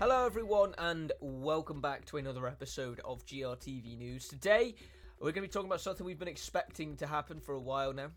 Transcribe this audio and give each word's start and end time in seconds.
Hello, 0.00 0.26
everyone, 0.26 0.74
and 0.78 1.12
welcome 1.20 1.80
back 1.80 2.04
to 2.06 2.16
another 2.16 2.48
episode 2.48 3.00
of 3.04 3.24
GRTV 3.24 3.96
News. 3.98 4.26
Today, 4.26 4.74
we're 5.20 5.30
going 5.30 5.42
to 5.44 5.48
be 5.48 5.48
talking 5.48 5.68
about 5.68 5.80
something 5.80 6.04
we've 6.04 6.18
been 6.18 6.26
expecting 6.26 6.96
to 6.96 7.06
happen 7.06 7.38
for 7.38 7.54
a 7.54 7.60
while 7.60 7.92
now. 7.92 8.08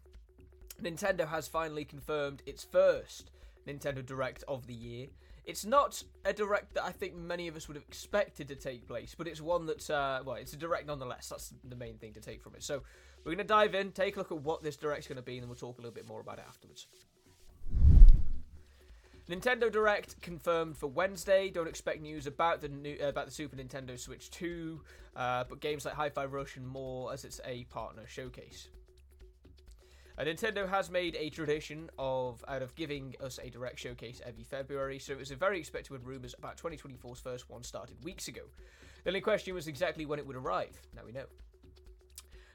Nintendo 0.81 1.27
has 1.27 1.47
finally 1.47 1.85
confirmed 1.85 2.41
its 2.47 2.63
first 2.63 3.29
Nintendo 3.67 4.03
Direct 4.03 4.43
of 4.47 4.65
the 4.65 4.73
year. 4.73 5.07
It's 5.45 5.63
not 5.63 6.03
a 6.25 6.33
direct 6.33 6.73
that 6.73 6.85
I 6.85 6.91
think 6.91 7.15
many 7.15 7.47
of 7.47 7.55
us 7.55 7.67
would 7.67 7.77
have 7.77 7.85
expected 7.87 8.47
to 8.47 8.55
take 8.55 8.87
place, 8.87 9.13
but 9.15 9.27
it's 9.27 9.41
one 9.41 9.67
that's, 9.67 9.91
uh, 9.91 10.21
well, 10.25 10.37
it's 10.37 10.53
a 10.53 10.57
direct 10.57 10.87
nonetheless. 10.87 11.29
That's 11.29 11.53
the 11.63 11.75
main 11.75 11.99
thing 11.99 12.13
to 12.13 12.19
take 12.19 12.41
from 12.41 12.55
it. 12.55 12.63
So 12.63 12.81
we're 13.23 13.35
going 13.35 13.37
to 13.37 13.43
dive 13.43 13.75
in, 13.75 13.91
take 13.91 14.15
a 14.15 14.19
look 14.19 14.31
at 14.31 14.39
what 14.39 14.63
this 14.63 14.75
direct's 14.75 15.07
going 15.07 15.17
to 15.17 15.21
be, 15.21 15.33
and 15.33 15.43
then 15.43 15.49
we'll 15.49 15.55
talk 15.55 15.77
a 15.77 15.81
little 15.81 15.93
bit 15.93 16.07
more 16.07 16.21
about 16.21 16.39
it 16.39 16.45
afterwards. 16.47 16.87
Nintendo 19.29 19.71
Direct 19.71 20.21
confirmed 20.21 20.77
for 20.77 20.87
Wednesday. 20.87 21.49
Don't 21.49 21.67
expect 21.67 22.01
news 22.01 22.27
about 22.27 22.61
the 22.61 22.69
new 22.69 22.95
uh, 23.01 23.07
about 23.07 23.25
the 23.25 23.31
Super 23.31 23.55
Nintendo 23.55 23.99
Switch 23.99 24.29
2, 24.29 24.79
uh, 25.15 25.43
but 25.49 25.59
games 25.59 25.83
like 25.83 25.95
Hi-Fi 25.95 26.25
Rush 26.25 26.57
and 26.57 26.67
more 26.67 27.11
as 27.11 27.25
it's 27.25 27.41
a 27.43 27.63
partner 27.65 28.03
showcase. 28.07 28.69
Uh, 30.17 30.23
Nintendo 30.23 30.69
has 30.69 30.91
made 30.91 31.15
a 31.19 31.29
tradition 31.31 31.89
of 31.97 32.45
out 32.47 32.61
of 32.61 32.75
giving 32.75 33.15
us 33.19 33.39
a 33.41 33.49
direct 33.49 33.79
showcase 33.79 34.21
every 34.23 34.43
February, 34.43 34.99
so 34.99 35.13
it 35.13 35.17
was 35.19 35.31
a 35.31 35.35
very 35.35 35.57
expected 35.57 35.91
when 35.91 36.03
rumours 36.03 36.35
about 36.37 36.57
2024's 36.57 37.19
first 37.19 37.49
one 37.49 37.63
started 37.63 37.97
weeks 38.03 38.27
ago. 38.27 38.41
The 39.03 39.09
only 39.09 39.21
question 39.21 39.55
was 39.55 39.67
exactly 39.67 40.05
when 40.05 40.19
it 40.19 40.27
would 40.27 40.35
arrive. 40.35 40.79
Now 40.95 41.01
we 41.03 41.11
know. 41.11 41.25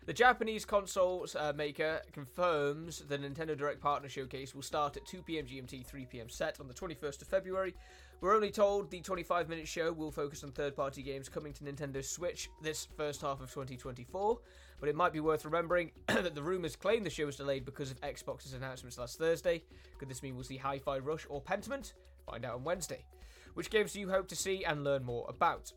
The 0.06 0.14
Japanese 0.14 0.64
consoles 0.64 1.36
uh, 1.36 1.52
maker 1.54 2.00
confirms 2.12 3.00
the 3.00 3.18
Nintendo 3.18 3.56
Direct 3.56 3.82
Partner 3.82 4.08
Showcase 4.08 4.54
will 4.54 4.62
start 4.62 4.96
at 4.96 5.06
2 5.06 5.22
pm 5.22 5.44
GMT, 5.44 5.84
3 5.84 6.06
pm 6.06 6.30
CET 6.30 6.58
on 6.58 6.66
the 6.66 6.74
21st 6.74 7.20
of 7.20 7.28
February. 7.28 7.74
We're 8.22 8.34
only 8.34 8.50
told 8.50 8.90
the 8.90 9.02
25 9.02 9.50
minute 9.50 9.68
show 9.68 9.92
will 9.92 10.10
focus 10.10 10.42
on 10.42 10.52
third 10.52 10.74
party 10.74 11.02
games 11.02 11.28
coming 11.28 11.52
to 11.52 11.64
Nintendo 11.64 12.02
Switch 12.02 12.48
this 12.62 12.88
first 12.96 13.20
half 13.20 13.42
of 13.42 13.52
2024, 13.52 14.38
but 14.80 14.88
it 14.88 14.96
might 14.96 15.12
be 15.12 15.20
worth 15.20 15.44
remembering 15.44 15.92
that 16.06 16.34
the 16.34 16.42
rumours 16.42 16.76
claim 16.76 17.04
the 17.04 17.10
show 17.10 17.26
was 17.26 17.36
delayed 17.36 17.66
because 17.66 17.90
of 17.90 18.00
Xbox's 18.00 18.54
announcements 18.54 18.98
last 18.98 19.18
Thursday. 19.18 19.62
Could 19.98 20.08
this 20.08 20.22
mean 20.22 20.34
we'll 20.34 20.44
see 20.44 20.56
Hi 20.56 20.78
Fi 20.78 20.98
Rush 20.98 21.26
or 21.28 21.42
Pentiment? 21.42 21.92
Find 22.24 22.46
out 22.46 22.54
on 22.54 22.64
Wednesday. 22.64 23.04
Which 23.52 23.70
games 23.70 23.92
do 23.92 24.00
you 24.00 24.08
hope 24.08 24.28
to 24.28 24.36
see 24.36 24.64
and 24.64 24.82
learn 24.82 25.04
more 25.04 25.26
about? 25.28 25.72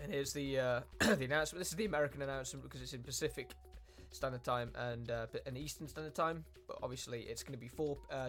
And 0.00 0.12
here's 0.12 0.32
the 0.32 0.58
uh, 0.58 0.80
the 1.00 1.24
announcement. 1.24 1.60
This 1.60 1.68
is 1.68 1.76
the 1.76 1.84
American 1.84 2.22
announcement 2.22 2.64
because 2.64 2.82
it's 2.82 2.92
in 2.92 3.02
Pacific 3.02 3.50
Standard 4.10 4.44
Time 4.44 4.70
and 4.76 5.10
uh, 5.10 5.26
Eastern 5.56 5.88
Standard 5.88 6.14
Time. 6.14 6.44
But 6.68 6.78
obviously, 6.82 7.22
it's 7.22 7.42
going 7.42 7.54
to 7.54 7.60
be 7.60 7.68
4 7.68 7.96
uh, 8.10 8.28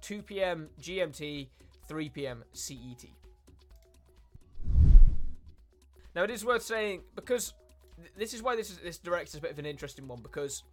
2 0.00 0.22
p.m. 0.22 0.68
GMT, 0.80 1.48
3 1.88 2.08
p.m. 2.10 2.44
CET. 2.52 3.04
Now, 6.14 6.24
it 6.24 6.30
is 6.30 6.44
worth 6.44 6.62
saying 6.62 7.02
because 7.14 7.54
th- 7.96 8.12
this 8.16 8.34
is 8.34 8.42
why 8.42 8.56
this 8.56 8.70
is 8.70 8.78
this 8.78 8.98
direct 8.98 9.28
is 9.28 9.36
a 9.36 9.40
bit 9.40 9.50
of 9.50 9.58
an 9.58 9.66
interesting 9.66 10.08
one 10.08 10.20
because 10.22 10.64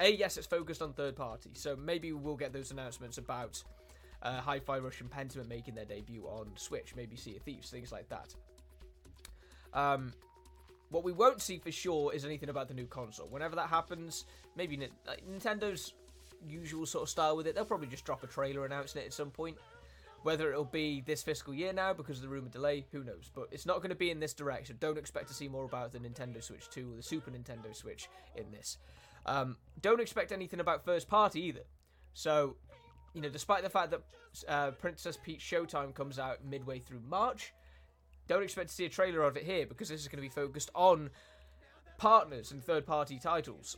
a 0.00 0.10
yes, 0.10 0.36
it's 0.36 0.46
focused 0.46 0.80
on 0.80 0.92
third 0.92 1.16
party, 1.16 1.50
so 1.54 1.76
maybe 1.76 2.12
we'll 2.12 2.36
get 2.36 2.52
those 2.52 2.70
announcements 2.70 3.18
about 3.18 3.62
uh, 4.22 4.40
Hi-Fi 4.40 4.78
Rush 4.78 5.00
and 5.00 5.10
Pentiment 5.10 5.48
making 5.48 5.74
their 5.74 5.84
debut 5.84 6.24
on 6.24 6.52
Switch, 6.56 6.94
maybe 6.94 7.16
Sea 7.16 7.36
of 7.36 7.42
Thieves, 7.42 7.70
things 7.70 7.92
like 7.92 8.08
that. 8.08 8.34
Um, 9.72 10.12
what 10.90 11.04
we 11.04 11.12
won't 11.12 11.42
see 11.42 11.58
for 11.58 11.70
sure 11.70 12.14
is 12.14 12.24
anything 12.24 12.48
about 12.48 12.68
the 12.68 12.74
new 12.74 12.86
console. 12.86 13.28
Whenever 13.28 13.56
that 13.56 13.68
happens, 13.68 14.24
maybe 14.56 14.88
like, 15.06 15.22
Nintendo's 15.28 15.94
usual 16.46 16.86
sort 16.86 17.02
of 17.02 17.08
style 17.08 17.36
with 17.36 17.46
it, 17.46 17.54
they'll 17.54 17.64
probably 17.64 17.88
just 17.88 18.04
drop 18.04 18.22
a 18.22 18.26
trailer 18.26 18.64
announcing 18.64 19.02
it 19.02 19.06
at 19.06 19.12
some 19.12 19.30
point. 19.30 19.56
Whether 20.22 20.50
it'll 20.50 20.64
be 20.64 21.02
this 21.06 21.22
fiscal 21.22 21.54
year 21.54 21.72
now 21.72 21.92
because 21.92 22.16
of 22.16 22.22
the 22.22 22.28
rumor 22.28 22.48
delay, 22.48 22.84
who 22.90 23.04
knows? 23.04 23.30
But 23.32 23.48
it's 23.52 23.66
not 23.66 23.76
going 23.76 23.90
to 23.90 23.96
be 23.96 24.10
in 24.10 24.18
this 24.18 24.34
direction. 24.34 24.76
Don't 24.80 24.98
expect 24.98 25.28
to 25.28 25.34
see 25.34 25.46
more 25.46 25.64
about 25.64 25.92
the 25.92 25.98
Nintendo 25.98 26.42
Switch 26.42 26.68
2 26.70 26.92
or 26.92 26.96
the 26.96 27.02
Super 27.02 27.30
Nintendo 27.30 27.74
Switch 27.74 28.08
in 28.34 28.50
this. 28.50 28.78
Um, 29.26 29.56
don't 29.80 30.00
expect 30.00 30.32
anything 30.32 30.58
about 30.58 30.84
first 30.84 31.08
party 31.08 31.42
either. 31.42 31.62
So, 32.14 32.56
you 33.14 33.20
know, 33.20 33.28
despite 33.28 33.62
the 33.62 33.70
fact 33.70 33.92
that 33.92 34.00
uh, 34.48 34.70
Princess 34.72 35.16
Peach 35.22 35.40
Showtime 35.40 35.94
comes 35.94 36.18
out 36.18 36.44
midway 36.44 36.80
through 36.80 37.00
March, 37.08 37.52
don't 38.28 38.42
expect 38.42 38.68
to 38.68 38.74
see 38.74 38.84
a 38.84 38.88
trailer 38.88 39.22
of 39.22 39.36
it 39.36 39.44
here 39.44 39.66
because 39.66 39.88
this 39.88 40.00
is 40.00 40.08
going 40.08 40.18
to 40.18 40.22
be 40.22 40.28
focused 40.28 40.70
on 40.74 41.10
partners 41.96 42.52
and 42.52 42.62
third 42.62 42.86
party 42.86 43.18
titles. 43.18 43.76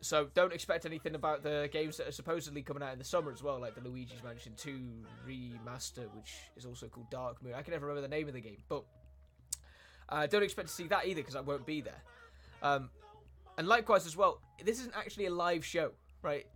So 0.00 0.28
don't 0.34 0.52
expect 0.52 0.84
anything 0.84 1.14
about 1.14 1.42
the 1.42 1.68
games 1.72 1.96
that 1.96 2.06
are 2.06 2.12
supposedly 2.12 2.62
coming 2.62 2.82
out 2.82 2.92
in 2.92 2.98
the 2.98 3.04
summer 3.04 3.32
as 3.32 3.42
well, 3.42 3.58
like 3.58 3.74
the 3.74 3.80
Luigi's 3.80 4.22
Mansion 4.22 4.52
2 4.56 4.78
remaster, 5.26 6.12
which 6.14 6.32
is 6.56 6.66
also 6.66 6.88
called 6.88 7.08
Dark 7.10 7.42
Moon. 7.42 7.54
I 7.54 7.62
can 7.62 7.72
never 7.72 7.86
remember 7.86 8.06
the 8.06 8.14
name 8.14 8.28
of 8.28 8.34
the 8.34 8.40
game, 8.40 8.58
but 8.68 8.84
uh, 10.10 10.26
don't 10.26 10.42
expect 10.42 10.68
to 10.68 10.74
see 10.74 10.86
that 10.88 11.06
either 11.06 11.22
because 11.22 11.36
I 11.36 11.40
won't 11.40 11.64
be 11.64 11.80
there. 11.80 12.02
Um, 12.62 12.90
and 13.56 13.66
likewise 13.66 14.06
as 14.06 14.16
well, 14.16 14.40
this 14.62 14.78
isn't 14.80 14.94
actually 14.94 15.26
a 15.26 15.30
live 15.30 15.64
show, 15.64 15.92
right? 16.22 16.46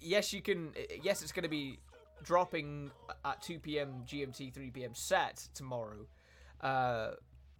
Yes, 0.00 0.32
you 0.32 0.42
can. 0.42 0.72
Yes, 1.02 1.22
it's 1.22 1.32
going 1.32 1.42
to 1.42 1.48
be 1.48 1.78
dropping 2.22 2.90
at 3.24 3.42
2 3.42 3.58
p.m. 3.58 4.04
GMT, 4.06 4.52
3 4.52 4.70
p.m. 4.70 4.94
CET 4.94 5.48
tomorrow. 5.54 6.06
Uh, 6.60 7.10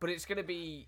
but 0.00 0.10
it's 0.10 0.24
going 0.24 0.38
to 0.38 0.44
be 0.44 0.86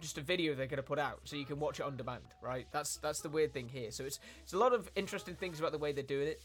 just 0.00 0.18
a 0.18 0.22
video 0.22 0.54
they're 0.54 0.66
going 0.66 0.78
to 0.78 0.82
put 0.82 0.98
out, 0.98 1.20
so 1.24 1.36
you 1.36 1.44
can 1.44 1.60
watch 1.60 1.78
it 1.80 1.84
on 1.84 1.96
demand, 1.96 2.22
right? 2.42 2.66
That's 2.72 2.96
that's 2.96 3.20
the 3.20 3.28
weird 3.28 3.52
thing 3.52 3.68
here. 3.68 3.90
So 3.90 4.04
it's 4.04 4.18
it's 4.42 4.52
a 4.52 4.58
lot 4.58 4.72
of 4.72 4.90
interesting 4.96 5.34
things 5.34 5.60
about 5.60 5.72
the 5.72 5.78
way 5.78 5.92
they're 5.92 6.02
doing 6.02 6.28
it. 6.28 6.40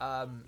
Um, 0.00 0.44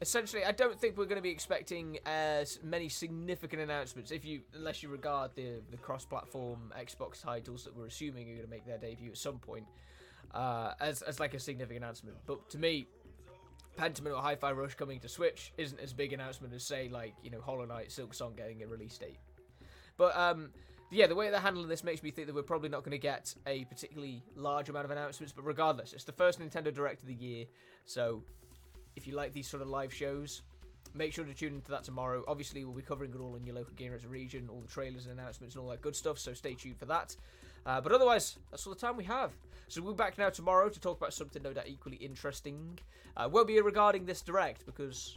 essentially, 0.00 0.44
I 0.44 0.52
don't 0.52 0.78
think 0.80 0.96
we're 0.96 1.06
going 1.06 1.16
to 1.16 1.22
be 1.22 1.30
expecting 1.30 1.98
as 2.06 2.60
many 2.62 2.88
significant 2.88 3.62
announcements, 3.62 4.10
if 4.10 4.24
you 4.24 4.42
unless 4.54 4.82
you 4.82 4.88
regard 4.88 5.34
the 5.34 5.60
the 5.70 5.76
cross-platform 5.76 6.72
Xbox 6.78 7.22
titles 7.22 7.64
that 7.64 7.76
we're 7.76 7.86
assuming 7.86 8.28
are 8.30 8.34
going 8.34 8.44
to 8.44 8.50
make 8.50 8.66
their 8.66 8.78
debut 8.78 9.10
at 9.10 9.18
some 9.18 9.38
point, 9.38 9.66
uh, 10.32 10.72
as 10.80 11.02
as 11.02 11.18
like 11.18 11.34
a 11.34 11.40
significant 11.40 11.82
announcement. 11.84 12.16
But 12.26 12.48
to 12.50 12.58
me, 12.58 12.86
Pentiment 13.76 14.14
or 14.14 14.22
Hi-Fi 14.22 14.52
Rush 14.52 14.74
coming 14.74 15.00
to 15.00 15.08
Switch 15.08 15.52
isn't 15.58 15.80
as 15.80 15.92
big 15.92 16.12
announcement 16.12 16.54
as 16.54 16.64
say 16.64 16.88
like 16.88 17.14
you 17.22 17.30
know 17.30 17.40
Hollow 17.40 17.64
Knight, 17.64 17.88
Silksong 17.88 18.36
getting 18.36 18.62
a 18.62 18.66
release 18.66 18.96
date. 18.98 19.18
But 19.96 20.16
um, 20.16 20.50
yeah, 20.90 21.06
the 21.06 21.14
way 21.14 21.30
they're 21.30 21.40
handling 21.40 21.68
this 21.68 21.84
makes 21.84 22.02
me 22.02 22.10
think 22.10 22.26
that 22.26 22.34
we're 22.34 22.42
probably 22.42 22.68
not 22.68 22.84
going 22.84 22.92
to 22.92 22.98
get 22.98 23.34
a 23.46 23.64
particularly 23.64 24.22
large 24.36 24.68
amount 24.68 24.84
of 24.84 24.90
announcements. 24.90 25.32
But 25.32 25.44
regardless, 25.44 25.92
it's 25.92 26.04
the 26.04 26.12
first 26.12 26.40
Nintendo 26.40 26.72
Direct 26.72 27.02
of 27.02 27.08
the 27.08 27.14
year, 27.14 27.46
so 27.84 28.22
if 28.96 29.06
you 29.06 29.14
like 29.14 29.32
these 29.32 29.48
sort 29.48 29.62
of 29.62 29.68
live 29.68 29.92
shows, 29.92 30.42
make 30.94 31.12
sure 31.12 31.24
to 31.24 31.34
tune 31.34 31.54
into 31.54 31.70
that 31.70 31.84
tomorrow. 31.84 32.24
Obviously, 32.28 32.64
we'll 32.64 32.74
be 32.74 32.82
covering 32.82 33.12
it 33.12 33.20
all 33.20 33.34
in 33.36 33.44
your 33.44 33.54
local 33.54 33.74
Games 33.74 34.06
region, 34.06 34.48
all 34.48 34.60
the 34.60 34.68
trailers 34.68 35.06
and 35.06 35.18
announcements 35.18 35.54
and 35.54 35.64
all 35.64 35.70
that 35.70 35.82
good 35.82 35.96
stuff. 35.96 36.18
So 36.18 36.32
stay 36.32 36.54
tuned 36.54 36.78
for 36.78 36.86
that. 36.86 37.16
Uh, 37.66 37.80
but 37.80 37.92
otherwise, 37.92 38.38
that's 38.50 38.66
all 38.66 38.74
the 38.74 38.80
time 38.80 38.96
we 38.96 39.04
have. 39.04 39.32
So 39.68 39.82
we'll 39.82 39.94
be 39.94 39.98
back 39.98 40.18
now 40.18 40.28
tomorrow 40.28 40.68
to 40.68 40.80
talk 40.80 40.98
about 40.98 41.14
something 41.14 41.42
no 41.42 41.52
doubt 41.52 41.66
equally 41.66 41.96
interesting. 41.96 42.78
Uh, 43.16 43.28
won't 43.30 43.46
be 43.46 43.60
regarding 43.60 44.04
this 44.04 44.20
direct 44.20 44.66
because 44.66 45.16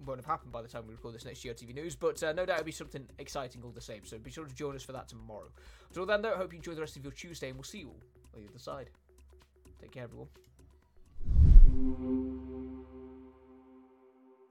it 0.00 0.06
won't 0.06 0.18
have 0.18 0.26
happened 0.26 0.52
by 0.52 0.62
the 0.62 0.68
time 0.68 0.86
we 0.86 0.94
record 0.94 1.14
this 1.14 1.24
next 1.24 1.44
GRTV 1.44 1.74
news, 1.74 1.94
but 1.94 2.22
uh, 2.22 2.32
no 2.32 2.46
doubt 2.46 2.58
it'll 2.58 2.66
be 2.66 2.72
something 2.72 3.06
exciting 3.18 3.62
all 3.62 3.70
the 3.70 3.80
same. 3.80 4.04
So 4.04 4.18
be 4.18 4.30
sure 4.30 4.46
to 4.46 4.54
join 4.54 4.74
us 4.74 4.82
for 4.82 4.92
that 4.92 5.08
tomorrow. 5.08 5.48
Until 5.88 6.06
then, 6.06 6.22
though, 6.22 6.32
I 6.32 6.36
hope 6.36 6.52
you 6.52 6.58
enjoy 6.58 6.74
the 6.74 6.80
rest 6.80 6.96
of 6.96 7.04
your 7.04 7.12
Tuesday, 7.12 7.48
and 7.48 7.56
we'll 7.56 7.64
see 7.64 7.80
you 7.80 7.88
all 7.88 8.00
on 8.34 8.42
the 8.42 8.48
other 8.48 8.58
side. 8.58 8.90
Take 9.80 9.92
care, 9.92 10.04
everyone. 10.04 10.28